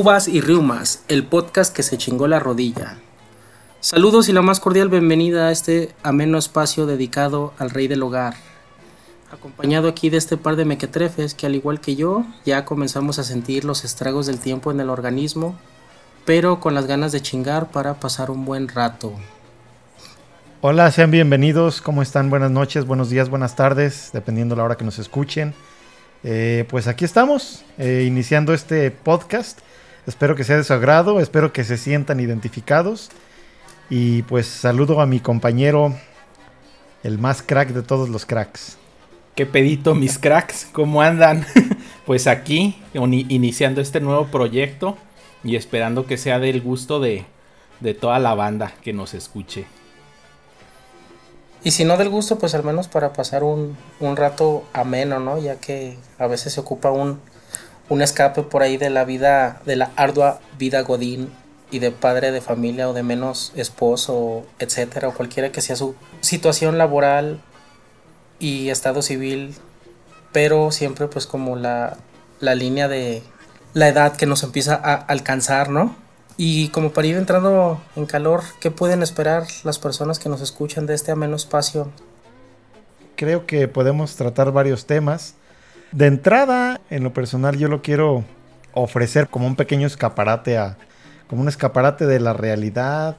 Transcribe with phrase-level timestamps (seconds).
[0.00, 2.96] Uvas y Riumas, el podcast que se chingó la rodilla.
[3.80, 8.32] Saludos y la más cordial bienvenida a este ameno espacio dedicado al rey del hogar.
[9.30, 13.24] Acompañado aquí de este par de mequetrefes que al igual que yo ya comenzamos a
[13.24, 15.58] sentir los estragos del tiempo en el organismo,
[16.24, 19.12] pero con las ganas de chingar para pasar un buen rato.
[20.62, 21.82] Hola, sean bienvenidos.
[21.82, 22.30] ¿Cómo están?
[22.30, 25.52] Buenas noches, buenos días, buenas tardes, dependiendo la hora que nos escuchen.
[26.24, 29.60] Eh, pues aquí estamos, eh, iniciando este podcast.
[30.06, 33.10] Espero que sea de su agrado, espero que se sientan identificados.
[33.88, 35.94] Y pues saludo a mi compañero,
[37.02, 38.76] el más crack de todos los cracks.
[39.34, 40.68] ¿Qué pedito, mis cracks?
[40.72, 41.46] ¿Cómo andan?
[42.06, 44.96] pues aquí, iniciando este nuevo proyecto
[45.42, 47.24] y esperando que sea del gusto de,
[47.80, 49.66] de toda la banda que nos escuche.
[51.62, 55.38] Y si no del gusto, pues al menos para pasar un, rato ameno, ¿no?
[55.38, 57.20] Ya que a veces se ocupa un,
[57.90, 61.28] un escape por ahí de la vida, de la ardua vida godín
[61.70, 65.94] y de padre de familia o de menos esposo, etcétera, o cualquiera que sea su
[66.20, 67.40] situación laboral
[68.38, 69.54] y estado civil,
[70.32, 71.96] pero siempre pues como la,
[72.38, 73.22] la línea de
[73.74, 75.94] la edad que nos empieza a alcanzar, ¿no?
[76.36, 80.86] Y como para ir entrando en calor, ¿qué pueden esperar las personas que nos escuchan
[80.86, 81.90] de este ameno espacio?
[83.16, 85.34] Creo que podemos tratar varios temas.
[85.92, 88.24] De entrada, en lo personal, yo lo quiero
[88.72, 90.76] ofrecer como un pequeño escaparate a,
[91.26, 93.16] como un escaparate de la realidad,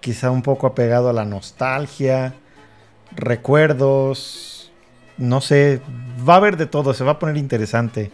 [0.00, 2.34] quizá un poco apegado a la nostalgia,
[3.14, 4.72] recuerdos,
[5.18, 5.82] no sé,
[6.26, 8.10] va a haber de todo, se va a poner interesante.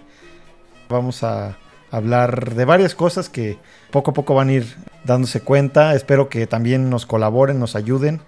[0.88, 1.56] Vamos a
[1.90, 3.58] hablar de varias cosas que
[3.90, 5.94] poco a poco van a ir dándose cuenta.
[5.94, 8.20] Espero que también nos colaboren, nos ayuden.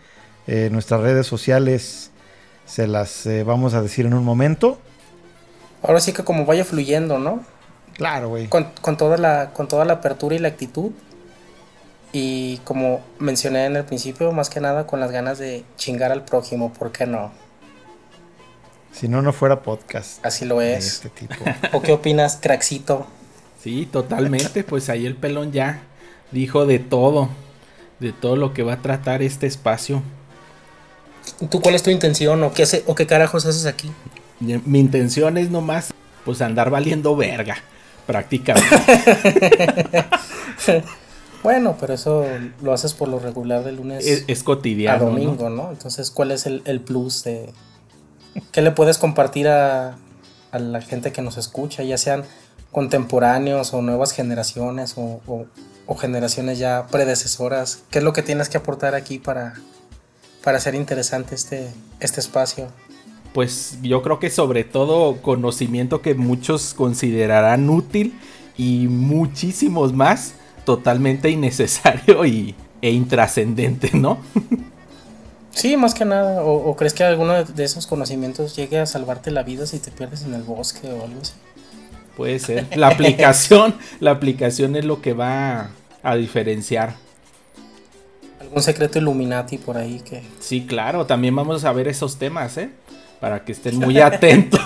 [0.47, 2.13] Eh, nuestras redes sociales
[2.65, 4.79] se las eh, vamos a decir en un momento.
[5.87, 7.45] Ahora sí que como vaya fluyendo, ¿no?
[7.95, 8.49] Claro, güey.
[8.49, 10.91] Con, toda la, con toda la apertura y la actitud.
[12.13, 16.25] Y como mencioné en el principio, más que nada con las ganas de chingar al
[16.25, 17.31] prójimo, ¿por qué no?
[18.93, 20.25] Si no, no fuera podcast.
[20.25, 20.87] Así lo es.
[20.87, 21.45] Este tipo.
[21.73, 23.07] ¿O qué opinas, craxito?
[23.63, 24.65] Sí, totalmente.
[24.65, 25.83] Pues ahí el pelón ya
[26.33, 27.29] dijo de todo.
[28.01, 30.03] De todo lo que va a tratar este espacio.
[31.51, 33.91] ¿Tú cuál es tu intención o qué, hace, o qué carajos haces aquí?
[34.41, 35.93] Mi intención es nomás,
[36.25, 37.57] pues andar valiendo verga,
[38.07, 38.77] prácticamente.
[41.43, 42.25] bueno, pero eso
[42.63, 45.07] lo haces por lo regular de lunes es, cotidiano.
[45.07, 45.71] A domingo, ¿no?
[45.71, 47.51] Entonces, ¿cuál es el, plus de...
[48.53, 49.97] ¿Qué le puedes compartir a,
[50.51, 51.83] a la gente que nos escucha?
[51.83, 52.25] Ya sean
[52.77, 55.47] contemporáneos o nuevas generaciones o,
[55.99, 57.79] generaciones ya predecesoras?
[57.91, 59.55] ¿Qué es lo que tienes que aportar aquí para,
[60.45, 61.71] para hacer interesante este,
[62.01, 62.69] este espacio?
[63.37, 68.19] Pues yo creo que sobre todo conocimiento que muchos considerarán útil
[68.57, 70.33] y muchísimos más
[70.65, 74.17] totalmente innecesario y, e intrascendente, ¿no?
[75.51, 76.45] Sí, más que nada.
[76.45, 79.91] O, ¿O, crees que alguno de esos conocimientos llegue a salvarte la vida si te
[79.91, 81.35] pierdes en el bosque o algo así?
[82.17, 82.67] Puede ser.
[82.75, 85.69] La aplicación, la aplicación es lo que va
[86.03, 86.95] a diferenciar.
[88.41, 90.23] Algún secreto Illuminati por ahí que.
[90.41, 92.71] Sí, claro, también vamos a ver esos temas, ¿eh?
[93.21, 94.61] Para que estén muy atentos.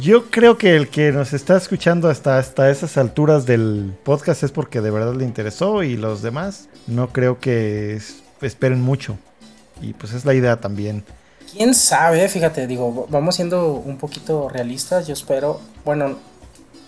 [0.00, 4.50] Yo creo que el que nos está escuchando hasta, hasta esas alturas del podcast es
[4.50, 7.98] porque de verdad le interesó y los demás no creo que
[8.42, 9.16] esperen mucho.
[9.80, 11.04] Y pues es la idea también
[11.54, 16.18] quién sabe, fíjate, digo, vamos siendo un poquito realistas, yo espero, bueno,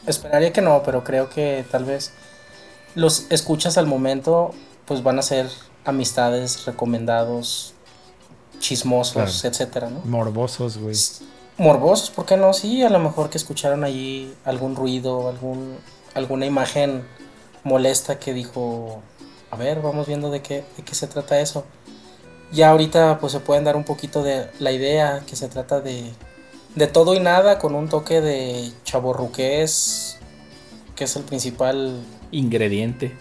[0.06, 2.12] esperaría que no, pero creo que tal vez
[2.94, 4.52] los escuchas al momento,
[4.84, 5.48] pues van a ser
[5.84, 7.74] amistades, recomendados,
[8.58, 10.00] chismosos, etcétera, ¿no?
[10.04, 10.96] Morbosos, güey.
[11.58, 12.52] Morbosos, ¿por qué no?
[12.52, 15.76] Sí, a lo mejor que escucharon allí algún ruido, algún,
[16.14, 17.04] alguna imagen
[17.64, 19.00] molesta que dijo,
[19.50, 21.64] a ver, vamos viendo de qué, de qué se trata eso
[22.52, 26.12] ya ahorita pues se pueden dar un poquito de la idea que se trata de,
[26.74, 30.18] de todo y nada con un toque de chaborruqués,
[30.94, 32.00] que es el principal
[32.30, 33.16] ingrediente.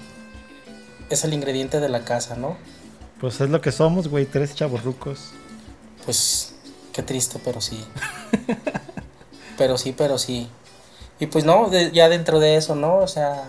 [1.10, 2.58] Es el ingrediente de la casa, ¿no?
[3.20, 5.32] Pues es lo que somos, güey, tres chaborrucos.
[6.06, 6.54] Pues
[6.94, 7.84] qué triste, pero sí.
[9.58, 10.50] pero sí, pero sí.
[11.20, 12.98] Y pues no, ya dentro de eso, ¿no?
[12.98, 13.46] O sea,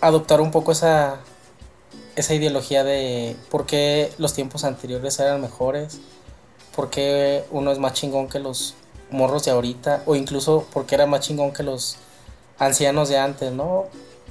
[0.00, 1.20] adoptar un poco esa
[2.16, 5.98] esa ideología de por qué los tiempos anteriores eran mejores,
[6.76, 8.74] por qué uno es más chingón que los
[9.10, 11.96] morros de ahorita, o incluso por qué era más chingón que los
[12.58, 13.86] ancianos de antes, ¿no?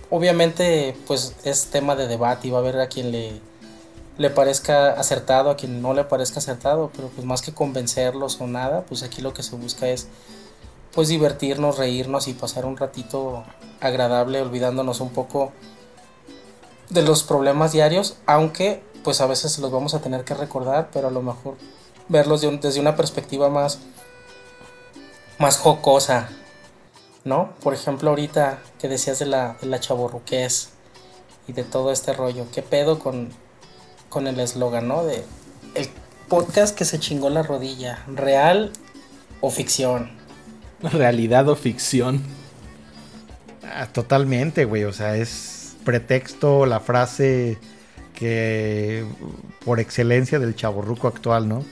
[0.09, 3.39] Obviamente, pues es tema de debate y va a haber a quien le,
[4.21, 8.47] le parezca acertado, a quien no le parezca acertado, pero pues más que convencerlos o
[8.47, 10.07] nada, pues aquí lo que se busca es
[10.93, 13.43] pues divertirnos, reírnos y pasar un ratito
[13.79, 15.51] agradable olvidándonos un poco
[16.89, 21.07] de los problemas diarios, aunque pues a veces los vamos a tener que recordar, pero
[21.07, 21.55] a lo mejor
[22.07, 23.79] verlos desde una perspectiva más
[25.39, 26.29] más jocosa,
[27.23, 27.53] ¿no?
[27.63, 30.69] Por ejemplo, ahorita que decías de la, de la chaborruquez
[31.47, 33.31] y de todo este rollo, ¿qué pedo con,
[34.11, 35.05] con el eslogan, ¿no?
[35.05, 35.23] De
[35.73, 35.89] el
[36.27, 38.71] podcast que se chingó la rodilla, real
[39.39, 40.11] o ficción.
[40.81, 42.21] Realidad o ficción.
[43.63, 47.57] Ah, totalmente, güey, o sea, es pretexto la frase
[48.13, 49.05] que
[49.63, 51.63] por excelencia del chaborruco actual, ¿no?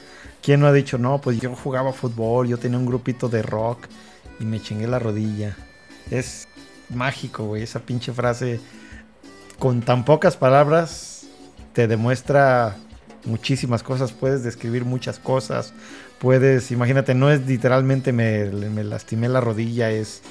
[0.42, 3.88] ¿Quién no ha dicho, no, pues yo jugaba fútbol, yo tenía un grupito de rock
[4.40, 5.58] y me chingué la rodilla?
[6.10, 6.48] Es
[6.88, 8.62] mágico, güey, esa pinche frase
[9.60, 11.09] con tan pocas palabras
[11.80, 12.76] te demuestra
[13.24, 15.74] muchísimas cosas, puedes describir muchas cosas,
[16.20, 20.22] puedes, imagínate, no es literalmente me, me lastimé la rodilla, es,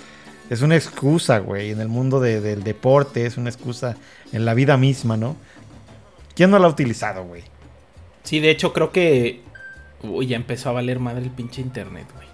[0.50, 3.97] es una excusa, güey, en el mundo del deporte, es una excusa
[4.31, 5.37] en la vida misma, ¿no?
[6.35, 7.45] ¿Quién no la ha utilizado, güey?
[8.25, 9.41] Sí, de hecho creo que
[10.03, 12.29] Uy, ya empezó a valer madre el pinche internet, güey.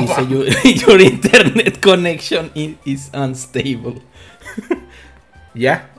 [0.00, 0.26] Dice,
[0.86, 4.00] your, internet connection is unstable.
[5.54, 5.90] ¿Ya?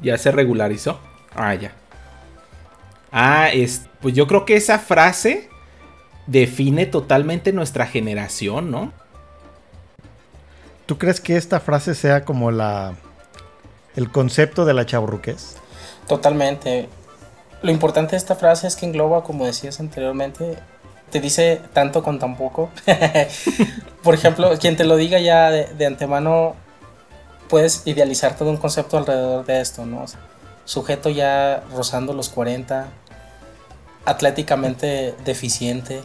[0.00, 1.00] ¿Ya se regularizó?
[1.36, 1.72] Ah, ya.
[3.12, 5.48] Ah, es, pues yo creo que esa frase
[6.26, 8.92] define totalmente nuestra generación, ¿no?
[10.86, 12.94] ¿Tú crees que esta frase sea como la
[13.96, 15.56] el concepto de la chaburruqués?
[16.06, 16.88] Totalmente
[17.62, 20.56] lo importante de esta frase es que engloba, como decías anteriormente,
[21.10, 22.70] te dice tanto con tan poco.
[24.02, 26.54] Por ejemplo, quien te lo diga ya de, antemano,
[27.48, 30.04] puedes idealizar todo un concepto alrededor de esto, ¿no?
[30.66, 32.88] Sujeto ya rozando los 40,
[34.04, 36.02] atléticamente deficiente,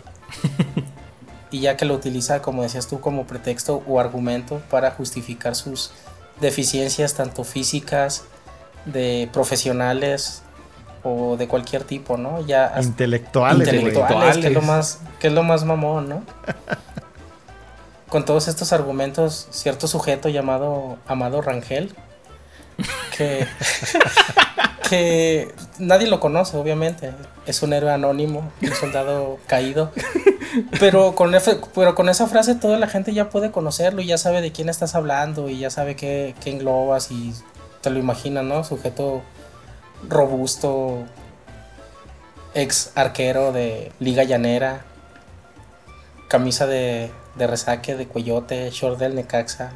[1.52, 5.92] y ya que lo utiliza, como decías tú, como pretexto o argumento para justificar sus
[6.40, 8.24] deficiencias, tanto físicas,
[8.86, 10.44] de profesionales,
[11.04, 12.46] o de cualquier tipo, ¿no?
[12.46, 16.24] Ya intelectuales, intelectuales, que es lo más que es lo más mamón, ¿no?
[18.10, 21.96] Con todos estos argumentos, cierto sujeto llamado Amado Rangel
[23.16, 23.48] que
[24.92, 27.14] que nadie lo conoce, obviamente.
[27.46, 29.90] Es un héroe anónimo, un soldado caído.
[30.82, 31.34] Pero con,
[31.74, 34.68] pero con esa frase toda la gente ya puede conocerlo y ya sabe de quién
[34.68, 37.34] estás hablando y ya sabe qué, qué englobas y
[37.80, 38.66] te lo imaginas, ¿no?
[38.66, 39.22] Sujeto
[40.10, 41.06] robusto,
[42.54, 44.82] ex arquero de Liga Llanera,
[46.28, 49.72] camisa de, de resaque, de cuellote, short del Necaxa.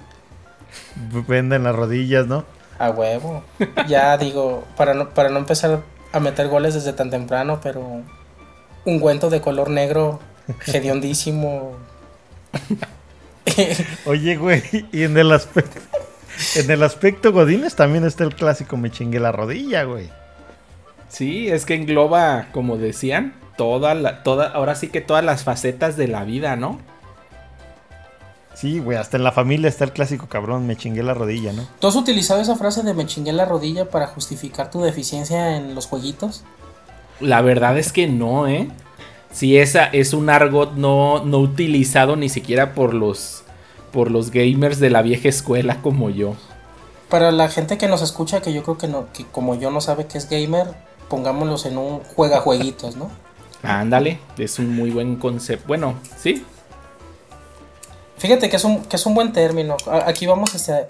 [1.26, 2.44] Venden las rodillas, ¿no?
[2.78, 3.44] A huevo.
[3.88, 5.82] Ya digo, para no, para no empezar
[6.12, 7.82] a meter goles desde tan temprano, pero
[8.86, 10.20] un guento de color negro,
[10.68, 11.74] hediondísimo.
[14.06, 15.80] Oye, güey, y en el aspecto
[16.56, 20.10] en el aspecto Godines también está el clásico me chingue la rodilla, güey.
[21.08, 25.96] Sí, es que engloba, como decían, toda la, toda, ahora sí que todas las facetas
[25.96, 26.80] de la vida, ¿no?
[28.56, 31.68] Sí, güey, hasta en la familia está el clásico cabrón, me chingué la rodilla, ¿no?
[31.80, 35.76] ¿Tú has utilizado esa frase de me chingué la rodilla para justificar tu deficiencia en
[35.76, 36.44] los jueguitos?
[37.20, 38.70] La verdad es que no, ¿eh?
[39.32, 43.44] Si esa es un argot no, no utilizado ni siquiera por los
[43.92, 46.36] por los gamers de la vieja escuela como yo.
[47.10, 49.80] Para la gente que nos escucha, que yo creo que, no, que como yo no
[49.80, 50.68] sabe que es gamer,
[51.08, 53.10] pongámoslos en un juega jueguitos, ¿no?
[53.64, 55.66] Ándale, es un muy buen concepto.
[55.68, 56.44] Bueno, sí.
[58.18, 59.76] Fíjate que es un, que es un buen término.
[60.06, 60.88] Aquí vamos este,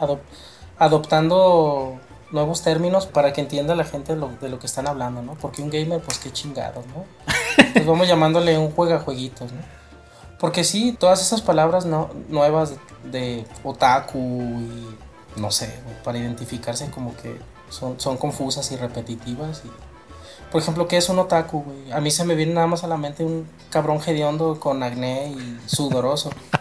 [0.78, 2.00] adoptando
[2.32, 5.34] nuevos términos para que entienda la gente de lo que están hablando, ¿no?
[5.36, 7.06] Porque un gamer, pues qué chingados, ¿no?
[7.74, 9.60] Pues vamos llamándole un juega jueguitos, ¿no?
[10.40, 17.16] Porque sí, todas esas palabras no, nuevas de, otaku y no sé, para identificarse como
[17.18, 17.38] que
[17.70, 19.64] son, son confusas y repetitivas.
[19.66, 19.72] Y,
[20.52, 21.64] por ejemplo, ¿qué es un otaku?
[21.64, 21.92] Güey?
[21.92, 25.30] A mí se me viene nada más a la mente un cabrón hediondo con acné
[25.30, 26.30] y sudoroso.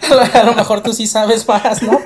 [0.00, 2.00] Pero a lo mejor tú sí sabes más, ¿no?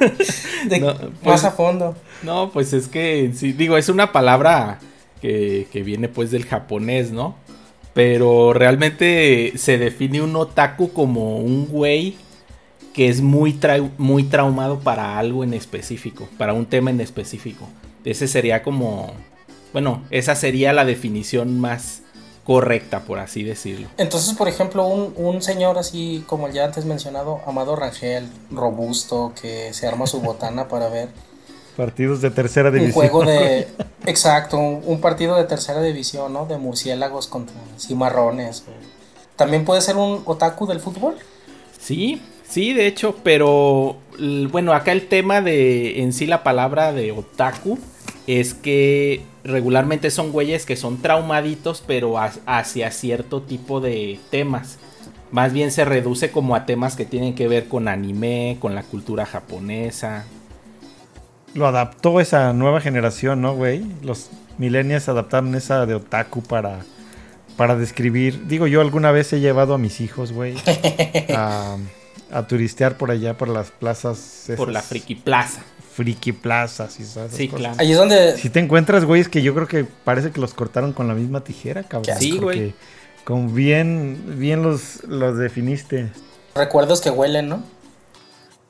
[0.66, 1.94] De, más pues, a fondo.
[2.22, 4.78] No, pues es que, sí, digo, es una palabra
[5.20, 7.36] que, que viene pues del japonés, ¿no?
[7.92, 12.16] Pero realmente se define un otaku como un güey
[12.94, 13.58] que es muy,
[13.98, 17.68] muy traumado para algo en específico, para un tema en específico.
[18.04, 19.12] Ese sería como,
[19.72, 22.03] bueno, esa sería la definición más
[22.44, 23.88] correcta, por así decirlo.
[23.96, 29.32] Entonces, por ejemplo, un, un, señor así como el ya antes mencionado, Amado Rangel, robusto,
[29.40, 31.08] que se arma su botana para ver
[31.76, 33.04] Partidos de tercera división.
[33.04, 33.66] Un juego de.
[34.06, 36.46] exacto, un, partido de tercera división, ¿no?
[36.46, 38.64] De murciélagos contra cimarrones.
[39.34, 41.16] También puede ser un otaku del fútbol.
[41.80, 43.96] Sí, sí, de hecho, pero
[44.50, 47.76] bueno, acá el tema de en sí la palabra de otaku
[48.26, 54.78] es que regularmente son güeyes que son traumaditos, pero hacia cierto tipo de temas.
[55.30, 58.82] Más bien se reduce como a temas que tienen que ver con anime, con la
[58.82, 60.24] cultura japonesa.
[61.54, 63.84] Lo adaptó esa nueva generación, ¿no, güey?
[64.02, 66.80] Los millennials adaptaron esa de otaku para,
[67.56, 68.46] para describir.
[68.46, 70.56] Digo, yo alguna vez he llevado a mis hijos, güey,
[71.30, 71.76] a,
[72.48, 74.50] turistear por allá, por las plazas.
[74.56, 75.62] Por la Friki Plaza.
[75.94, 77.32] Friki Plaza, sí, ¿sabes?
[77.32, 77.76] Sí, claro.
[77.78, 78.36] Ahí es donde.
[78.36, 81.14] Si te encuentras, güey, es que yo creo que parece que los cortaron con la
[81.14, 82.16] misma tijera, cabrón.
[82.18, 82.74] Sí, güey.
[83.24, 86.10] Como bien, bien los, los definiste.
[86.54, 87.62] Recuerdos que huelen, ¿no?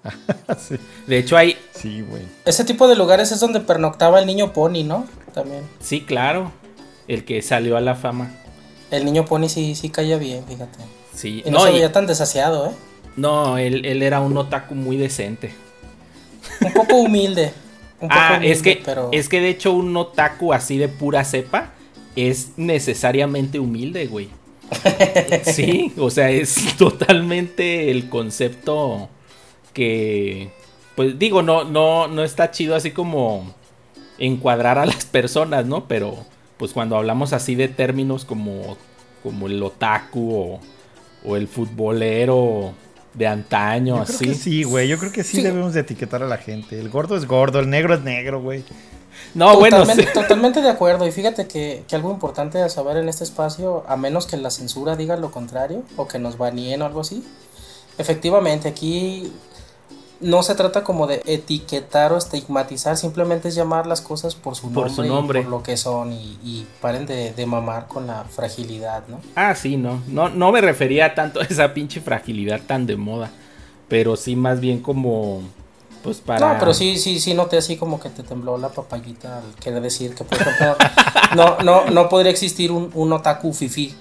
[1.07, 1.57] De hecho, hay.
[1.73, 2.23] Sí, güey.
[2.45, 5.07] Ese tipo de lugares es donde pernoctaba el niño Pony, ¿no?
[5.33, 5.63] También.
[5.81, 6.53] Sí, claro.
[7.09, 8.33] El que salió a la fama.
[8.91, 10.79] El niño Pony sí, sí caía bien, fíjate.
[11.15, 11.43] Sí.
[11.45, 12.71] Y no, se veía tan desasiado, ¿eh?
[13.17, 15.55] No, él, era un otaku muy decente.
[16.61, 17.53] Un poco humilde.
[18.09, 18.83] ah, es que,
[19.13, 21.73] es que de hecho un otaku así de pura cepa
[22.17, 24.29] es necesariamente humilde, güey.
[25.45, 29.09] sí, o sea, es totalmente el concepto
[29.73, 30.51] que,
[30.95, 33.55] pues digo, no, no, no está chido así como
[34.19, 35.87] encuadrar a las personas, ¿no?
[35.87, 36.17] Pero,
[36.57, 38.77] pues cuando hablamos así de términos como,
[39.23, 40.61] como el otaku o,
[41.25, 42.75] o el futbolero
[43.15, 44.19] de antaño, yo así.
[44.19, 46.79] Creo que sí, güey, yo creo que sí, debemos de etiquetar a la gente.
[46.79, 48.65] El gordo es gordo, el negro es negro, güey.
[49.35, 50.13] No, totalmente, bueno.
[50.13, 51.07] Totalmente de acuerdo.
[51.07, 54.51] Y fíjate que, que, algo importante a saber en este espacio, a menos que la
[54.51, 57.25] censura diga lo contrario, o que nos baneen o algo así.
[57.97, 59.33] Efectivamente, aquí
[60.21, 64.71] no se trata como de etiquetar o estigmatizar, simplemente es llamar las cosas por su
[64.71, 65.43] nombre, su nombre.
[65.43, 69.21] por lo que son y, paren de, mamar con la fragilidad, ¿no?
[69.35, 70.03] Ah, sí, no.
[70.09, 73.31] no, no me refería tanto a esa pinche fragilidad tan de moda,
[73.89, 75.43] pero sí más bien como
[76.05, 76.53] pues para...
[76.53, 79.81] No, pero sí, sí, sí noté así como que te tembló la papayita al querer
[79.81, 80.77] decir que, por ejemplo,
[81.35, 83.95] no, no, no podría existir un, un otaku fifi.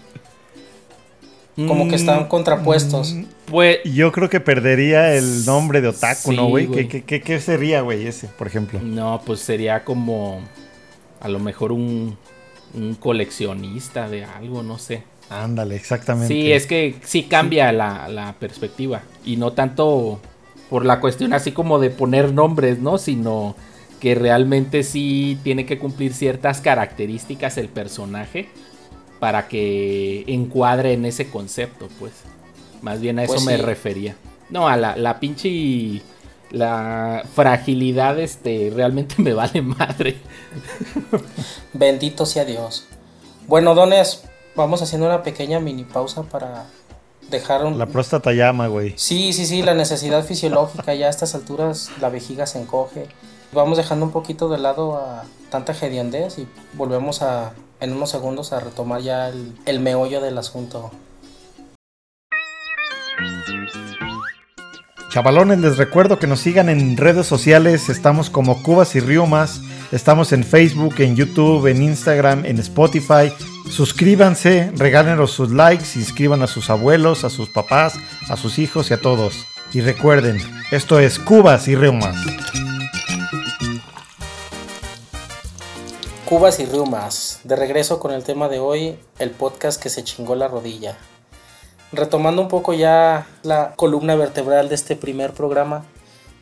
[1.56, 3.16] Como que están mm, contrapuestos.
[3.46, 6.68] Pues yo creo que perdería el nombre de otaku, ¿no, güey?
[6.68, 8.80] ¿Qué, qué, qué, sería, güey, ese, por ejemplo?
[8.82, 10.42] No, pues sería como
[11.20, 12.18] a lo mejor un,
[12.74, 15.04] un coleccionista de algo, no sé.
[15.30, 16.34] Ándale, exactamente.
[16.34, 19.04] Sí, es que sí cambia La, la perspectiva.
[19.24, 20.20] Y no tanto
[20.70, 22.98] por la cuestión así como de poner nombres, ¿no?
[22.98, 23.56] Sino
[24.00, 28.50] que realmente sí tiene que cumplir ciertas características el personaje
[29.24, 32.12] para que encuadre en ese concepto, pues.
[32.82, 34.18] Más bien a eso pues me refería.
[34.50, 36.02] No, a la, la pinche...
[36.52, 40.18] La fragilidad, este, realmente me vale madre.
[41.74, 42.86] Bendito sea Dios.
[43.48, 44.26] Bueno, dones,
[44.58, 46.66] vamos haciendo una pequeña mini pausa para
[47.30, 47.80] dejaron...
[47.80, 48.94] La próstata llama, güey.
[48.98, 53.08] Sí, sí, sí, la necesidad fisiológica, ya a estas alturas la vejiga se encoge.
[53.54, 57.54] Vamos dejando un poquito de lado a tanta hediondez y volvemos a,
[57.84, 60.90] en unos segundos a retomar ya el, meollo del asunto.
[65.10, 67.90] Chavalones, les recuerdo que nos sigan en redes sociales.
[67.90, 69.62] Estamos como Cubas y Riumas.
[69.92, 73.32] Estamos en Facebook, en YouTube, en Instagram, en Spotify.
[73.70, 77.96] Suscríbanse, regálenos sus likes, inscriban a sus abuelos, a sus papás,
[78.30, 79.46] a sus hijos y a todos.
[79.74, 80.40] Y recuerden,
[80.72, 82.16] esto es Cubas y Riumas.
[86.26, 90.36] Cubas y Riumas, de regreso con el tema de hoy, el podcast que se chingó
[90.36, 90.98] la rodilla
[91.94, 95.86] retomando un poco ya la columna vertebral de este primer programa,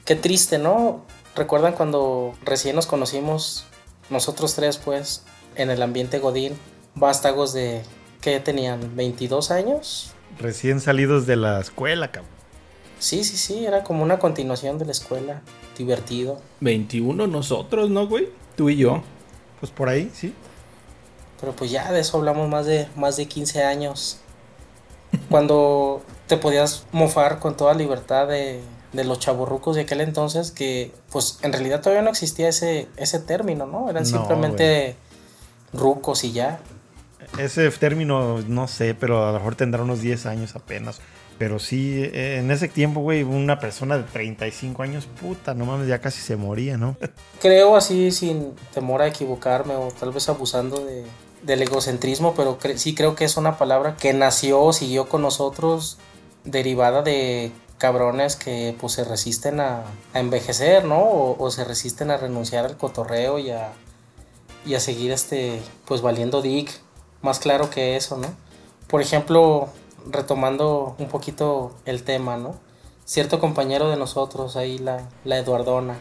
[0.05, 1.05] qué triste, ¿no?
[1.35, 3.65] ¿Recuerdan cuando recién nos conocimos
[4.09, 5.23] nosotros tres, pues,
[5.55, 6.53] en el ambiente Godín,
[6.95, 7.83] vástagos de,
[8.21, 8.95] ¿qué tenían?
[8.95, 10.13] ¿22 años?
[10.39, 12.31] Recién salidos de la escuela, cabrón.
[12.99, 15.41] Sí, sí, sí, era como una continuación de la escuela,
[15.77, 16.39] divertido.
[16.61, 18.29] 21 nosotros, ¿no, güey?
[18.55, 19.03] Tú y yo.
[19.61, 20.35] Pues por ahí, sí.
[21.39, 24.19] Pero pues ya de eso hablamos más de, más de 15 años
[25.29, 28.61] cuando te podías mofar con toda libertad de,
[28.93, 33.65] los chaborrucos de aquel entonces, que pues en realidad todavía no existía ese, ese término,
[33.65, 33.89] ¿no?
[33.89, 34.95] Eran simplemente
[35.73, 36.59] rucos y ya.
[37.37, 40.99] Ese término, no sé, pero a lo mejor tendrá unos 10 años apenas.
[41.41, 45.87] Pero sí, eh, en ese tiempo, güey, una persona de 35 años, puta, no mames,
[45.87, 46.97] ya casi se moría, ¿no?
[47.41, 51.03] Creo así, sin temor a equivocarme o tal vez abusando de,
[51.41, 55.97] del egocentrismo, pero sí creo que es una palabra que nació o siguió con nosotros
[56.43, 61.01] derivada de cabrones que pues se resisten a, envejecer, ¿no?
[61.39, 63.71] O, se resisten a renunciar al cotorreo y a,
[64.63, 66.69] y a seguir este, pues valiendo dick.
[67.23, 68.27] Más claro que eso, ¿no?
[68.87, 69.69] Por ejemplo,
[70.09, 72.55] retomando un poquito el tema, ¿no?
[73.05, 75.97] Cierto compañero de nosotros, ahí la, la Eduardona.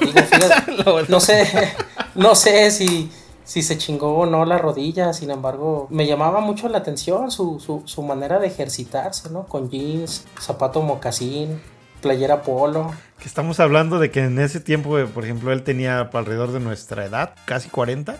[1.08, 1.74] no sé,
[2.14, 3.10] no sé si,
[3.44, 7.60] si se chingó o no la rodilla, sin embargo, me llamaba mucho la atención su,
[7.60, 9.46] su, su manera de ejercitarse, ¿no?
[9.46, 11.60] Con jeans, zapato mocasín,
[12.00, 12.92] playera polo.
[13.18, 17.04] Que estamos hablando de que en ese tiempo, por ejemplo, él tenía alrededor de nuestra
[17.04, 18.18] edad, casi 40.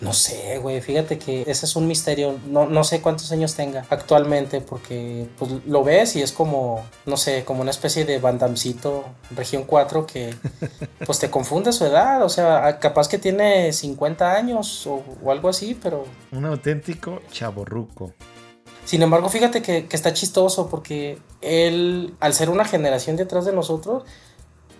[0.00, 2.38] No sé, güey, fíjate que ese es un misterio.
[2.46, 7.16] No, no sé cuántos años tenga actualmente, porque pues, lo ves y es como, no
[7.16, 10.34] sé, como una especie de bandamcito región 4 que
[11.06, 12.22] pues te confunde su edad.
[12.24, 16.04] O sea, capaz que tiene 50 años o, o algo así, pero...
[16.32, 18.12] Un auténtico chaborruco.
[18.84, 23.54] Sin embargo, fíjate que, que, está chistoso porque él, al ser una generación detrás de
[23.54, 24.02] nosotros,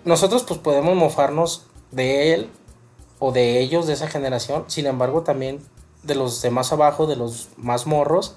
[0.04, 2.50] nosotros pues podemos mofarnos de él
[3.25, 4.64] o de ellos, de esa generación.
[4.66, 5.61] Sin embargo, también
[6.02, 8.35] de los de más abajo, de los más morros,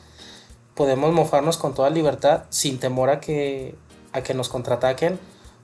[0.75, 3.75] podemos mofarnos con toda libertad sin temor a que,
[4.13, 5.19] a que nos contraataquen.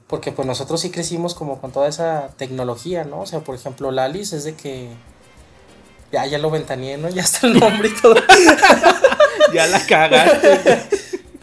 [0.08, 3.22] Porque pues nosotros sí crecimos como con toda esa tecnología, ¿no?
[3.22, 4.90] O sea, por ejemplo, Lalis es de que...
[6.12, 7.08] Ya, ya lo ventaneé, ¿no?
[7.18, 8.16] Ya está el nombre y todo.
[9.54, 10.82] ya la cagaste.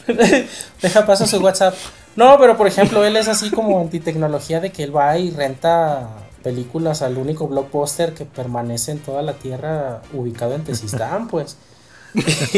[0.82, 1.74] Deja paso su WhatsApp.
[2.14, 6.10] No, pero por ejemplo, él es así como antitecnología de que él va y renta
[6.42, 11.56] películas al único blockbuster que permanece en toda la tierra ubicado en Tezistán, pues.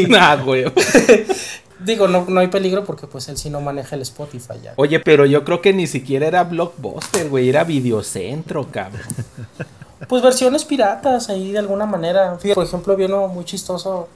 [0.09, 0.65] nah, güey.
[1.79, 4.73] Digo, no, no hay peligro porque pues él sí no maneja el Spotify ya.
[4.77, 9.01] Oye, pero yo creo que ni siquiera era blockbuster, güey, era videocentro, cabrón.
[10.07, 12.37] Pues versiones piratas ahí de alguna manera.
[12.53, 14.07] Por ejemplo, vi uno muy chistoso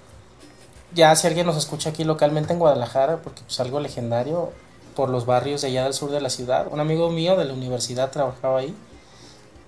[0.93, 4.51] ya si alguien nos escucha aquí localmente en Guadalajara, porque pues algo legendario
[4.95, 6.67] por los barrios de allá del sur de la ciudad.
[6.71, 8.73] Un amigo mío de la universidad trabajaba ahí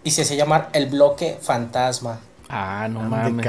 [0.03, 2.19] y se hacía llamar El Bloque Fantasma.
[2.51, 3.45] Ah, no mames.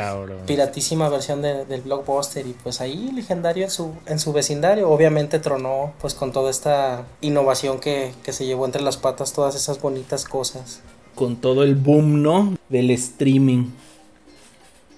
[0.47, 4.91] Piratísima versión de, del blockbuster y pues ahí legendario en su, en su vecindario.
[4.91, 9.55] Obviamente tronó pues con toda esta innovación que, que se llevó entre las patas todas
[9.55, 10.83] esas bonitas cosas.
[11.15, 12.57] Con todo el boom, ¿no?
[12.69, 13.71] Del streaming.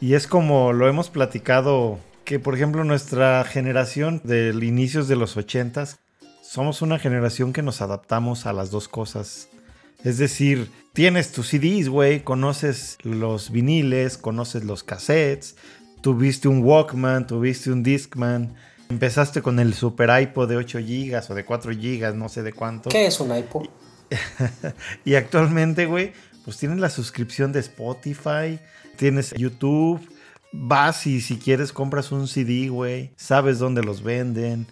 [0.00, 5.36] Y es como lo hemos platicado que por ejemplo nuestra generación de inicios de los
[5.36, 6.00] ochentas
[6.42, 9.48] somos una generación que nos adaptamos a las dos cosas.
[10.04, 15.56] Es decir, tienes tus CDs, güey, conoces los viniles, conoces los cassettes,
[16.00, 18.54] tuviste un Walkman, tuviste un Discman,
[18.88, 22.52] empezaste con el Super iPod de 8 GB o de 4 GB, no sé de
[22.52, 22.90] cuánto.
[22.90, 23.68] ¿Qué es un iPod?
[25.04, 26.12] y actualmente, güey,
[26.44, 28.58] pues tienes la suscripción de Spotify,
[28.96, 30.00] tienes YouTube,
[30.52, 34.66] vas y si quieres compras un CD, güey, sabes dónde los venden.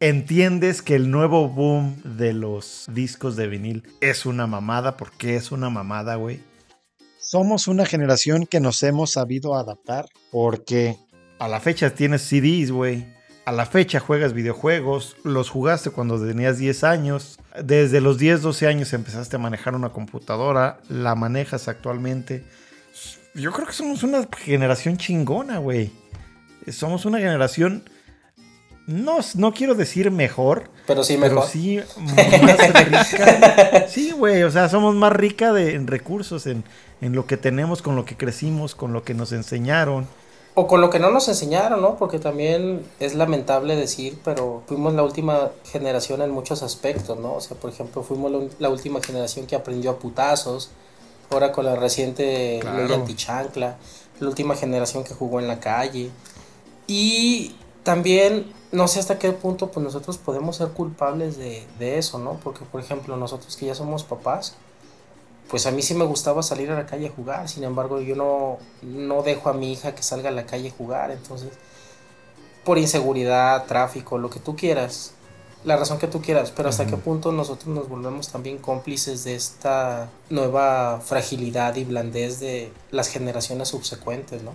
[0.00, 5.52] Entiendes que el nuevo boom de los discos de vinil es una mamada, porque es
[5.52, 6.40] una mamada, güey.
[7.18, 10.96] Somos una generación que nos hemos sabido adaptar, porque
[11.38, 13.06] a la fecha tienes CDs, güey.
[13.44, 17.38] A la fecha juegas videojuegos, los jugaste cuando tenías 10 años.
[17.62, 22.44] Desde los 10, 12 años empezaste a manejar una computadora, la manejas actualmente
[23.36, 25.90] yo creo que somos una generación chingona, güey.
[26.70, 27.84] Somos una generación.
[28.86, 30.70] No, no quiero decir mejor.
[30.86, 31.38] Pero sí mejor.
[31.38, 31.80] Pero sí
[32.42, 33.88] más rica.
[33.88, 34.44] Sí, güey.
[34.44, 36.64] O sea, somos más rica de, en recursos, en,
[37.00, 40.06] en lo que tenemos, con lo que crecimos, con lo que nos enseñaron.
[40.54, 41.96] O con lo que no nos enseñaron, ¿no?
[41.96, 47.34] Porque también es lamentable decir, pero fuimos la última generación en muchos aspectos, ¿no?
[47.34, 50.70] O sea, por ejemplo, fuimos la última generación que aprendió a putazos
[51.30, 52.94] ahora con la reciente claro.
[52.94, 53.76] antichancla,
[54.20, 56.10] la última generación que jugó en la calle.
[56.86, 62.18] Y también no sé hasta qué punto pues nosotros podemos ser culpables de, de, eso,
[62.18, 62.32] ¿no?
[62.42, 64.56] Porque por ejemplo nosotros que ya somos papás,
[65.48, 68.16] pues a mí sí me gustaba salir a la calle a jugar, sin embargo yo
[68.16, 71.50] no, no dejo a mi hija que salga a la calle a jugar, entonces
[72.64, 75.12] por inseguridad, tráfico, lo que tú quieras,
[75.64, 79.36] la razón que tú quieras, pero hasta qué punto nosotros nos volvemos también cómplices de
[79.36, 84.50] esta nueva fragilidad y blandez de las generaciones subsecuentes, ¿no?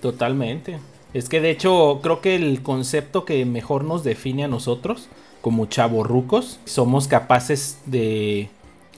[0.00, 0.80] Totalmente.
[1.14, 5.08] Es que de hecho creo que el concepto que mejor nos define a nosotros
[5.40, 8.48] como chavorrucos, somos capaces de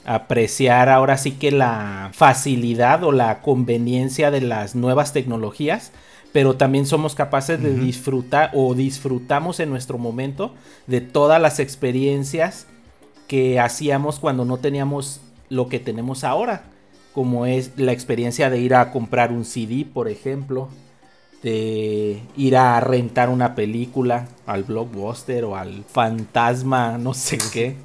[0.05, 5.91] apreciar ahora sí que la facilidad o la conveniencia de las nuevas tecnologías
[6.35, 10.53] pero también somos capaces de disfrutar o disfrutamos en nuestro momento
[10.85, 12.67] de todas las experiencias
[13.29, 16.63] que hacíamos cuando no teníamos lo que tenemos ahora,
[17.13, 20.67] como es la experiencia de ir a comprar un CD, por ejemplo,
[21.41, 27.75] de ir a rentar una película al blockbuster o al fantasma, no sé qué.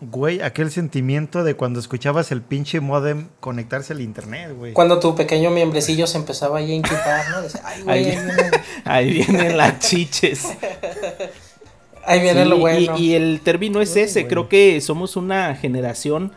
[0.00, 4.72] Güey, aquel sentimiento de cuando escuchabas el pinche modem conectarse al internet, güey.
[4.74, 7.48] Cuando tu pequeño miembrecillo se empezaba ahí a inquietar, ¿no?
[7.64, 8.32] Ay, güey, ahí, viene.
[8.84, 10.48] ahí vienen las chiches.
[12.06, 12.96] Ahí viene lo bueno.
[12.96, 16.32] Y, el término es ese, creo que somos una generación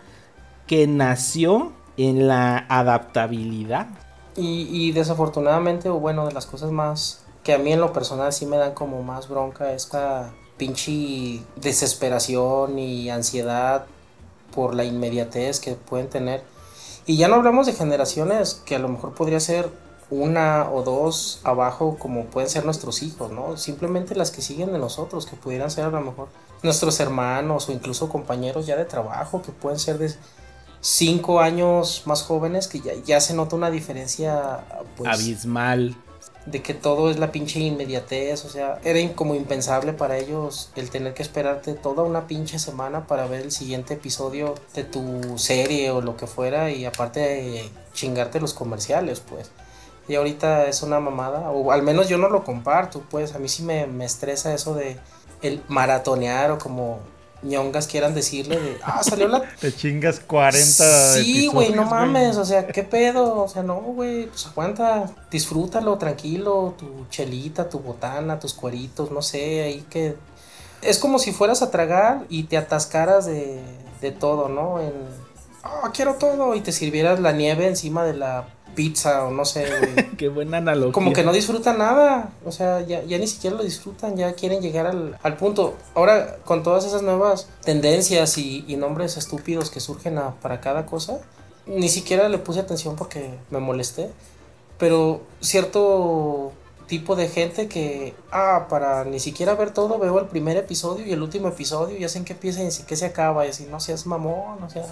[0.66, 3.88] que nació en la adaptabilidad.
[4.40, 8.46] Y, desafortunadamente, o bueno, de las cosas más que a mí en lo personal sí
[8.46, 13.86] me dan como más bronca esta pinche desesperación y ansiedad
[14.54, 16.44] por la inmediatez que pueden tener.
[17.06, 19.70] Y ya no hablamos de generaciones que a lo mejor podría ser
[20.12, 23.58] una o dos abajo como pueden ser nuestros hijos, ¿no?
[23.58, 26.28] Simplemente las que siguen de nosotros, que pudieran ser a lo mejor
[26.64, 30.14] nuestros hermanos o incluso compañeros ya de trabajo, que pueden ser de
[30.82, 34.64] cinco años más jóvenes, que ya, ya se nota una diferencia
[34.96, 35.96] pues, abismal
[36.46, 40.90] de que todo es la pinche inmediatez, o sea, era como impensable para ellos el
[40.90, 45.92] tener que esperarte toda una pinche semana para ver el siguiente episodio de tu serie
[45.92, 49.52] o lo que fuera y aparte chingarte los comerciales, pues.
[50.08, 53.48] Y ahorita es una mamada, o al menos yo no lo comparto, pues a mí
[53.48, 54.98] sí me, me estresa eso de
[55.42, 57.00] el maratonear o como
[57.42, 59.42] ñongas quieran decirle de, ah, salió la...
[59.60, 63.44] Te chingas 40 Sí, güey, no mames, o sea, ¿qué pedo?
[63.44, 69.22] O sea, no, güey, pues aguanta, disfrútalo, tranquilo, tu chelita, tu botana, tus cueritos, no
[69.22, 70.16] sé, ahí que...
[70.82, 73.62] Es como si fueras a tragar y te atascaras de,
[74.00, 74.80] de todo, ¿no?
[74.80, 74.94] En,
[75.66, 78.48] oh, quiero todo, y te sirvieras la nieve encima de la
[78.80, 79.66] pizza o no sé,
[80.18, 80.94] Qué buena analogía.
[80.94, 82.32] Como que no disfrutan nada.
[82.46, 85.76] O sea, ya, ya ni siquiera lo disfrutan, ya quieren llegar al, al punto.
[85.96, 91.20] Ahora, con todas esas nuevas tendencias y, y nombres estúpidos que surgen para cada cosa,
[91.68, 94.12] ni siquiera le puse atención porque me molesté.
[94.78, 96.54] Pero cierto
[96.88, 101.12] tipo de gente que, ah, para ni siquiera ver todo, veo el primer episodio y
[101.12, 104.06] el último episodio y hacen que empieza y qué se acaba y así, no seas
[104.06, 104.86] mamón, o sea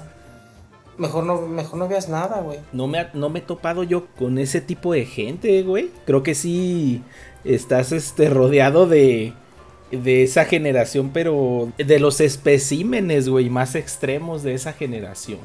[0.98, 2.60] mejor no, mejor no veas nada, güey.
[2.72, 5.92] No me, no me he topado yo con ese tipo de gente, güey.
[6.06, 7.02] Creo que sí
[7.44, 9.34] estás este, rodeado de,
[9.92, 15.40] de esa generación, pero de los especímenes, güey, más extremos de esa generación.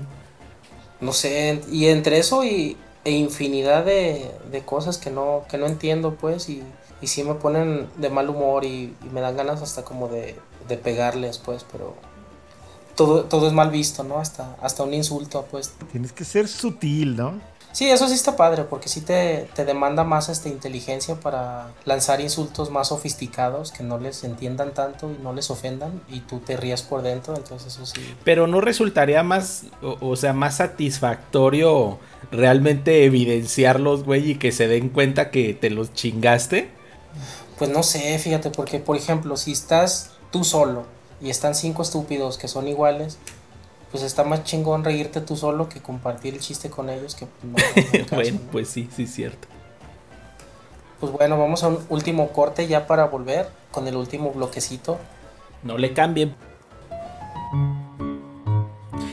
[1.00, 5.66] No sé, y entre eso y, e infinidad de, de cosas que no, que no
[5.66, 6.62] entiendo, pues, y,
[7.00, 10.36] y sí me ponen de mal humor y, y me dan ganas hasta como de,
[10.68, 11.94] de pegarles, pues, pero
[12.94, 14.18] todo, todo es mal visto, ¿no?
[14.18, 15.72] Hasta, hasta un insulto, pues.
[15.90, 17.40] Tienes que ser sutil, ¿no?
[17.72, 22.20] Sí, eso sí está padre, porque sí te, te demanda más esta inteligencia para lanzar
[22.20, 26.58] insultos más sofisticados que no les entiendan tanto y no les ofendan y tú te
[26.58, 28.14] rías por dentro, entonces eso sí.
[28.24, 31.98] Pero no resultaría más, o, sea, más satisfactorio
[32.30, 36.68] realmente evidenciarlos, güey, y que se den cuenta que te los chingaste.
[37.58, 40.84] Pues no sé, fíjate, porque por ejemplo, si estás tú solo
[41.22, 43.18] y están cinco estúpidos que son iguales,
[43.90, 47.26] pues está más chingón reírte tú solo que compartir el chiste con ellos que
[48.10, 49.48] no, bueno, pues sí, sí cierto.
[50.98, 54.98] Pues bueno, vamos a un último corte ya para volver con el último bloquecito.
[55.62, 56.34] No le cambien.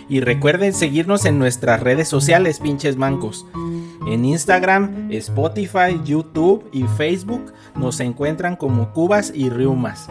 [0.08, 3.46] Y recuerden seguirnos en nuestras redes sociales, pinches mancos.
[4.08, 10.08] En Instagram, Spotify, YouTube y Facebook nos encuentran como Cubas y Riumas.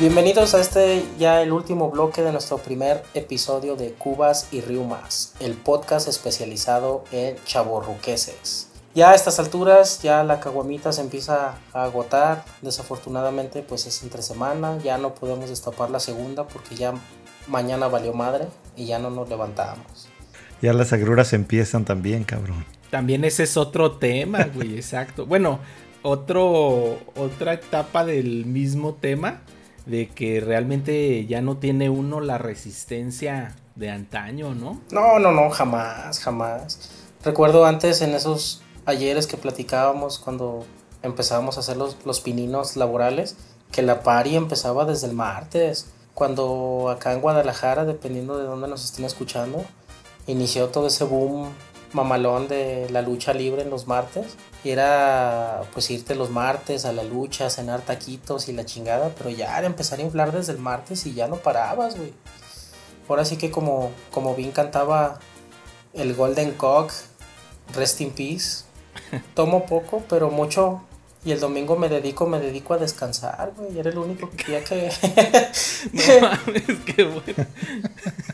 [0.00, 5.34] Bienvenidos a este ya el último bloque de nuestro primer episodio de Cubas y Riumas,
[5.40, 8.70] el podcast especializado en chaborruqueses.
[8.94, 14.22] Ya a estas alturas ya la caguamita se empieza a agotar, desafortunadamente pues es entre
[14.22, 16.94] semana, ya no podemos destapar la segunda porque ya
[17.46, 20.08] mañana valió madre y ya no nos levantamos.
[20.62, 22.64] Ya las agruras empiezan también, cabrón.
[22.88, 25.26] También ese es otro tema, güey, exacto.
[25.26, 25.58] Bueno,
[26.00, 29.42] otro, otra etapa del mismo tema
[29.86, 34.80] de que realmente ya no tiene uno la resistencia de antaño, ¿no?
[34.90, 36.90] No, no, no, jamás, jamás.
[37.24, 40.64] Recuerdo antes en esos ayeres que platicábamos cuando
[41.02, 43.36] empezábamos a hacer los, los pininos laborales,
[43.72, 48.84] que la pari empezaba desde el martes, cuando acá en Guadalajara, dependiendo de dónde nos
[48.84, 49.64] estén escuchando,
[50.26, 51.48] inició todo ese boom
[51.92, 54.36] mamalón de la lucha libre en los martes.
[54.62, 59.30] Y era pues irte los martes a la lucha, cenar taquitos y la chingada, pero
[59.30, 62.12] ya era empezar a inflar desde el martes y ya no parabas, güey.
[63.08, 65.18] Ahora sí que como, como bien cantaba
[65.94, 66.92] el Golden Cock,
[67.74, 68.64] Rest in Peace,
[69.34, 70.82] tomo poco, pero mucho
[71.22, 73.78] y el domingo me dedico, me dedico a descansar, güey.
[73.78, 74.90] Era el único día que.
[75.92, 77.46] no mames, qué bueno.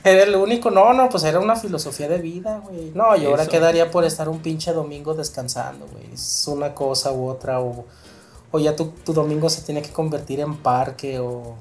[0.05, 2.93] Era el único, no, no, pues era una filosofía de vida, güey.
[2.95, 6.15] No, y ahora quedaría por estar un pinche domingo descansando, güey.
[6.15, 7.87] Es una cosa u otra, o,
[8.53, 11.57] o ya tu, tu domingo se tiene que convertir en parque, o.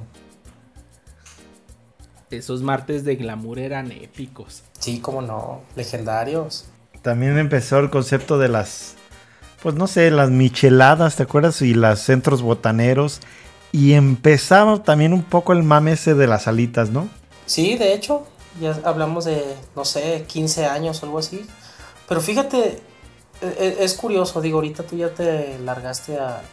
[2.29, 4.61] Esos martes de glamour eran épicos.
[4.77, 6.65] Sí, cómo no, legendarios.
[7.01, 8.95] También empezó el concepto de las,
[9.65, 11.59] pues no sé, las micheladas, ¿te acuerdas?
[11.63, 13.19] Y los centros botaneros.
[13.71, 17.09] Y empezaba también un poco el mame ese de las alitas, ¿no?
[17.47, 18.27] Sí, de hecho,
[18.61, 19.43] ya hablamos de,
[19.75, 21.47] no sé, 15 años algo así.
[22.07, 22.79] Pero fíjate,
[23.41, 26.43] e, e, es, curioso, digo, ahorita tú ya te largaste a,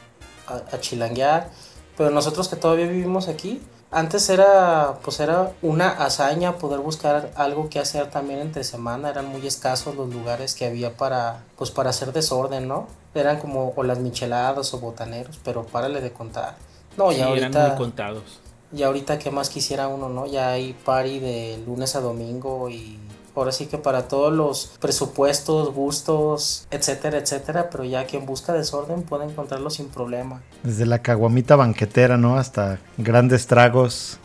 [0.46, 1.50] a, a chilanguear,
[1.98, 7.68] pero nosotros que todavía vivimos aquí, antes era, pues era una hazaña poder buscar algo
[7.68, 9.10] que hacer también entre semana.
[9.10, 13.01] Eran muy escasos los lugares que había para, pues para hacer desorden, ¿no?
[13.14, 16.56] Eran como o las micheladas o botaneros, pero párale de contar.
[16.96, 17.46] No, ya ahorita.
[17.46, 18.40] Eran muy contados.
[18.74, 20.26] Y ahorita, ¿qué más quisiera uno, no?
[20.26, 22.98] Ya hay party de lunes a domingo y
[23.34, 29.02] ahora sí que para todos los presupuestos, gustos, etcétera, etcétera, pero ya quien busca desorden
[29.02, 30.42] puede encontrarlo sin problema.
[30.62, 32.36] Desde la caguamita banquetera, ¿no?
[32.36, 34.18] Hasta grandes tragos.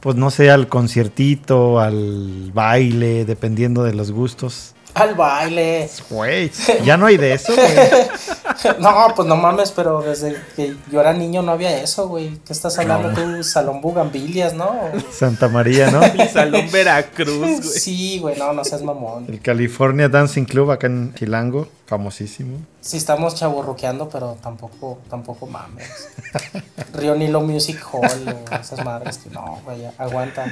[0.00, 4.74] Pues no sé, al conciertito, al baile, dependiendo de los gustos.
[4.94, 5.88] Al baile.
[6.10, 6.50] Güey,
[6.84, 8.78] ya no hay de eso, güey.
[8.78, 12.38] no, pues no mames, pero desde que yo era niño no había eso, güey.
[12.46, 13.42] ¿Qué estás hablando tú?
[13.42, 14.70] Salón Bugambilias, ¿no?
[15.10, 16.02] Santa María, ¿no?
[16.02, 17.62] El Salón Veracruz, güey.
[17.62, 19.26] Sí, güey, no, no seas mamón.
[19.28, 22.56] El California Dancing Club acá en Chilango, famosísimo.
[22.80, 26.08] Sí, estamos chaburruqueando, pero tampoco, tampoco mames.
[26.94, 30.50] Río Nilo Music Hall, o esas madres que no, güey, aguantan.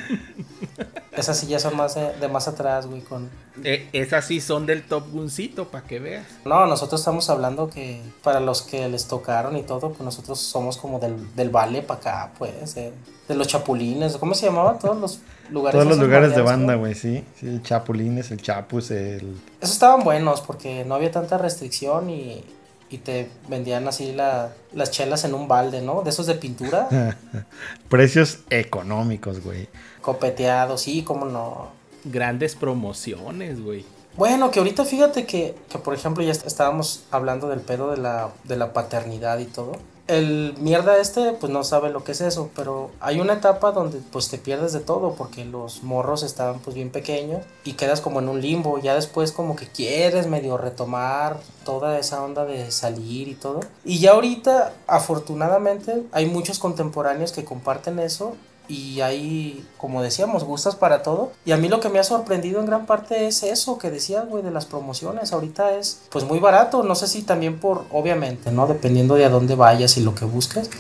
[1.17, 3.31] Esas sí ya son más de, de más atrás, güey, con...
[3.65, 6.27] Eh, esas sí son del Top Guncito, para que veas.
[6.45, 10.77] No, nosotros estamos hablando que para los que les tocaron y todo, pues nosotros somos
[10.77, 12.93] como del, del vale para acá, pues, de,
[13.29, 14.79] de los chapulines, ¿cómo se llamaba?
[14.79, 15.21] Todos los
[15.51, 15.79] lugares.
[15.81, 16.81] Todos los lugares de banda, ¿no?
[16.81, 17.25] güey, sí.
[17.39, 19.37] Sí, el Chapulines, el Chapus, el...
[19.61, 22.45] Esos estaban buenos porque no había tanta restricción y,
[22.91, 26.03] y te vendían así la, las chelas en un balde, ¿no?
[26.03, 26.89] De esos de pintura,
[27.89, 29.69] Precios económicos, güey.
[30.01, 31.69] copeteados, sí, cómo no.
[32.05, 33.85] Grandes promociones, güey.
[34.17, 37.97] Bueno, que ahorita fíjate que, que, por ejemplo, ya est- estábamos hablando del pedo de
[37.99, 39.73] la, de la paternidad y todo.
[40.11, 44.01] El mierda este, pues no sabe lo que es eso, pero hay una etapa donde
[44.11, 48.19] pues te pierdes de todo porque los morros estaban pues bien pequeños y quedas como
[48.19, 48.79] en un limbo.
[48.79, 53.61] Ya después como que quieres medio retomar toda esa onda de salir y todo.
[53.85, 58.35] Y ya ahorita, afortunadamente, hay muchos contemporáneos que comparten eso
[58.71, 61.33] y hay, como decíamos, gustas para todo.
[61.45, 64.23] Y a mí lo que me ha sorprendido en gran parte es eso que decía,
[64.23, 65.33] güey, de las promociones.
[65.33, 66.83] Ahorita es, pues, muy barato.
[66.85, 68.67] No sé si también por, obviamente, ¿no?
[68.67, 70.71] Dependiendo de a dónde vayas y lo que busques.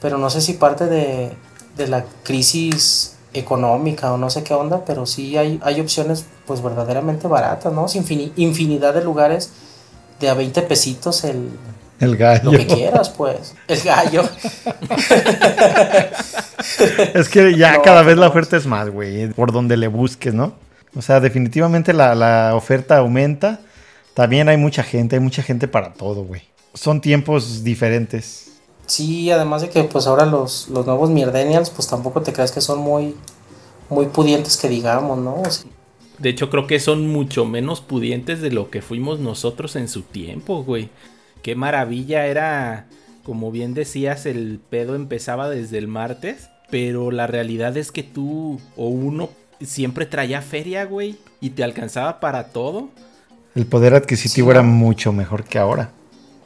[0.00, 1.32] Pero no sé si parte de,
[1.76, 6.62] de la crisis económica o no sé qué onda, pero sí hay, hay opciones, pues,
[6.62, 7.86] verdaderamente baratas, ¿no?
[7.86, 9.50] Es infini- infinidad de lugares
[10.20, 11.50] de a 20 pesitos el,
[12.00, 12.52] El gallo.
[12.52, 13.54] lo que quieras, pues.
[13.68, 14.22] El gallo.
[17.14, 20.34] Es que ya No, cada vez la oferta es más, güey, por donde le busques,
[20.34, 20.54] ¿no?
[20.96, 23.60] O sea, definitivamente la, la oferta aumenta.
[24.14, 26.42] También hay mucha gente, hay mucha gente para todo, güey.
[26.74, 28.52] Son tiempos diferentes.
[28.86, 32.60] Sí, además de que pues ahora los, los nuevos mierdenials pues tampoco te creas que
[32.60, 33.16] son muy
[33.88, 35.42] muy pudientes que digamos, ¿no?
[35.42, 35.70] O sea,
[36.18, 40.02] De hecho, creo que son mucho menos pudientes de lo que fuimos nosotros en su
[40.02, 40.88] tiempo, güey.
[41.46, 42.86] Qué maravilla era,
[43.22, 48.58] como bien decías, el pedo empezaba desde el martes, pero la realidad es que tú
[48.76, 49.28] o uno
[49.62, 52.88] siempre traía feria, güey, y te alcanzaba para todo.
[53.54, 55.90] El poder adquisitivo Sí, era mucho mejor que ahora.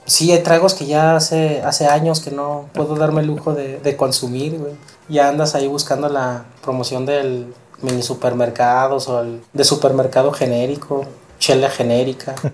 [0.05, 3.79] sí, hay tragos que ya hace, hace años que no puedo darme el lujo de,
[3.81, 4.75] de consumir, güey.
[5.09, 11.07] Ya andas ahí buscando la promoción del mini supermercados o el de supermercado genérico,
[11.39, 12.35] chela genérica.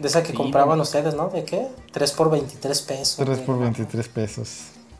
[0.00, 0.82] De esa que Sí, compraban no.
[0.82, 1.28] ustedes, ¿no?
[1.28, 1.66] ¿De qué?
[1.92, 3.16] 3 por 23 pesos.
[3.16, 3.44] 3 güey.
[3.46, 4.58] por 23 pesos.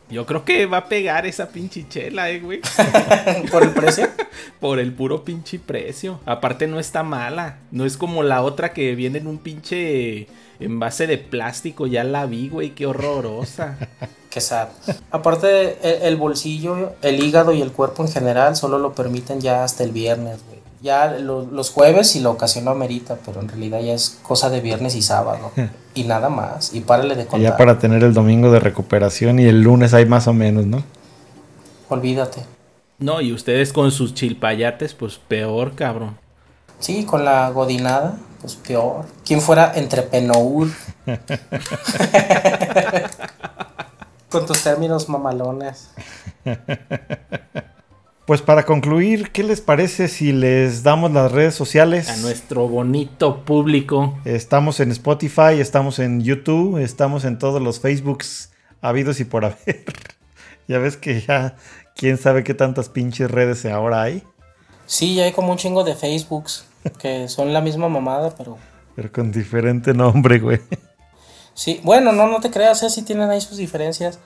[0.09, 2.59] Yo creo que va a pegar esa pinche chela, eh, güey.
[3.51, 4.07] ¿Por el precio?
[4.59, 6.19] Por el puro pinche precio.
[6.25, 7.57] Aparte no está mala.
[7.71, 10.27] No es como la otra que viene en un pinche
[10.59, 11.87] envase de plástico.
[11.87, 12.71] Ya la vi, güey.
[12.75, 13.77] Qué horrorosa.
[14.29, 14.67] Qué sad.
[15.11, 19.63] Aparte, el, el bolsillo, el hígado y el cuerpo en general solo lo permiten ya
[19.63, 20.60] hasta el viernes, güey.
[20.81, 24.49] Ya lo- los jueves si la ocasión lo amerita, pero en realidad ya es cosa
[24.49, 25.51] de viernes y sábado.
[25.93, 26.73] y nada más.
[26.73, 27.51] Y párale de Y contar.
[27.51, 30.83] ya para tener el domingo de recuperación y el lunes hay más o menos, ¿no?
[31.89, 32.43] Olvídate.
[32.97, 36.17] No, y ustedes con sus chilpayates, pues peor, cabrón.
[36.79, 39.05] Sí, con la godinada, pues peor.
[39.25, 40.67] ¿Quién fuera entrepenour?
[44.29, 45.89] con tus términos mamalones.
[48.31, 52.07] Pues para concluir, ¿qué les parece si les damos las redes sociales?
[52.07, 54.17] A nuestro bonito público.
[54.23, 59.83] Estamos en Spotify, estamos en YouTube, estamos en todos los Facebooks habidos y por haber.
[60.69, 61.57] ya ves que ya
[61.93, 64.23] quién sabe qué tantas pinches redes ahora hay.
[64.85, 66.67] Sí, hay como un chingo de Facebooks
[66.99, 68.57] que son la misma mamada, pero.
[68.95, 70.61] Pero con diferente nombre, güey.
[71.53, 72.89] Sí, bueno, no, no te creas, ¿eh?
[72.89, 74.19] sí tienen ahí sus diferencias.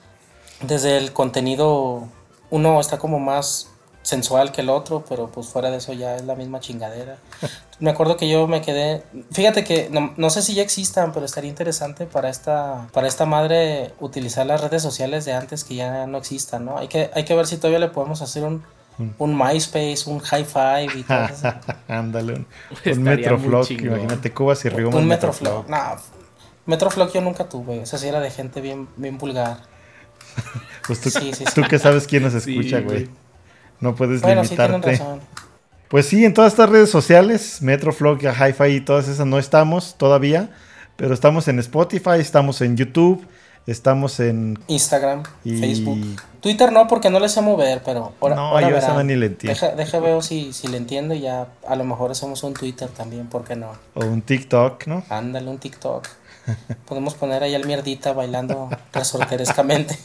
[0.61, 2.07] Desde el contenido,
[2.51, 3.71] uno está como más
[4.05, 7.17] sensual que el otro, pero pues fuera de eso ya es la misma chingadera.
[7.79, 11.49] me acuerdo que yo me quedé, fíjate que no, sé si ya existan, pero estaría
[11.49, 16.19] interesante para esta, para esta madre utilizar las redes sociales de antes que ya no
[16.19, 16.77] existan, ¿no?
[16.77, 18.63] Hay que, hay que ver si todavía le podemos hacer un,
[18.99, 19.09] mm.
[19.17, 21.53] un MySpace, un High Five y todo eso.
[21.87, 22.45] Ándale,
[22.85, 24.89] un, Metroflog, imagínate Cubas y Río.
[24.89, 25.77] Un Metroflog, no,
[26.67, 29.57] Metroflog yo nunca tuve, esa sí era de gente bien, bien vulgar.
[30.87, 31.09] pues tú,
[31.55, 33.09] tú que sabes quién nos escucha, güey.
[33.79, 35.01] No puedes limitarte.
[35.89, 40.49] pues sí, en todas estas redes sociales, Metroflog, Hi-Fi y todas esas no estamos todavía,
[40.95, 43.25] pero estamos en Spotify, estamos en YouTube,
[43.67, 46.21] estamos en Instagram, Facebook.
[46.41, 49.59] Twitter no, porque no le sé mover, pero ahora, No, yo esa ni le entiendo.
[49.59, 52.87] Deja, deja ver si, si le entiendo y ya a lo mejor hacemos un Twitter
[52.89, 53.71] también, ¿por qué no?
[53.95, 55.03] O un TikTok, ¿no?
[55.09, 56.07] Ándale, un TikTok.
[56.87, 59.97] Podemos poner ahí al mierdita bailando resorterescamente.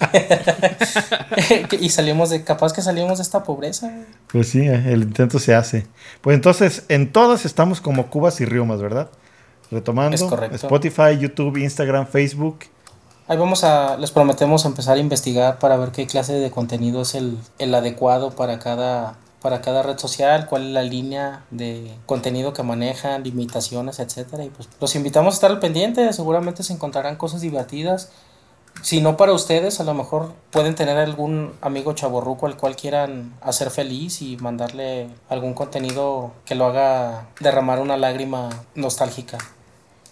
[1.80, 3.90] y salimos de, capaz que salimos de esta pobreza.
[4.32, 5.86] Pues sí, eh, el intento se hace.
[6.20, 9.10] Pues entonces, en todas estamos como Cubas y Riomas, ¿verdad?
[9.70, 10.16] Retomando.
[10.52, 12.60] Spotify, YouTube, Instagram, Facebook.
[13.28, 17.14] Ahí vamos a, les prometemos empezar a investigar para ver qué clase de contenido es
[17.14, 22.52] el, el adecuado para cada para cada red social, cuál es la línea de contenido
[22.52, 24.44] que manejan, limitaciones, etcétera.
[24.44, 28.10] Y pues los invitamos a estar al pendiente, seguramente se encontrarán cosas divertidas.
[28.82, 33.34] Si no para ustedes, a lo mejor pueden tener algún amigo chaborruco al cual quieran
[33.40, 39.38] hacer feliz y mandarle algún contenido que lo haga derramar una lágrima nostálgica.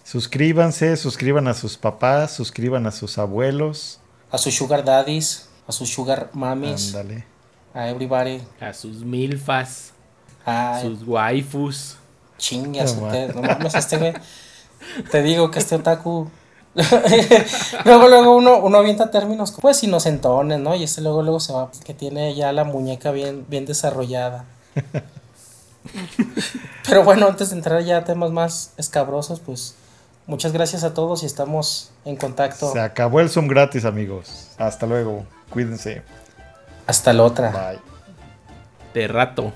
[0.03, 3.99] Suscríbanse, suscriban a sus papás, suscriban a sus abuelos.
[4.31, 6.95] A sus sugar daddies, a sus sugar mamis.
[6.95, 7.28] Ándale
[7.73, 8.41] a everybody.
[8.59, 9.93] A sus milfas.
[10.45, 11.97] A sus waifus.
[12.37, 14.13] Chingas, no, no mames, este güey.
[15.11, 16.29] Te digo que este otaku.
[17.85, 20.75] luego, luego uno, uno avienta términos pues inocentones, ¿no?
[20.75, 24.45] Y este luego, luego se va, que tiene ya la muñeca bien, bien desarrollada.
[26.87, 29.75] Pero bueno, antes de entrar ya a temas más escabrosos, pues
[30.27, 32.71] muchas gracias a todos y estamos en contacto.
[32.71, 34.51] Se acabó el Zoom gratis, amigos.
[34.57, 35.25] Hasta luego.
[35.49, 36.03] Cuídense.
[36.89, 37.75] Hasta la otra.
[38.95, 39.53] De rato.